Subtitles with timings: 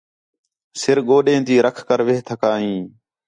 [0.81, 2.81] سِر ڳوݙیں تی رَکھ کر وِہ تھکا ہیں